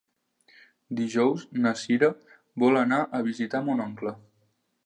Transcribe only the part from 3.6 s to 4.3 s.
mon oncle.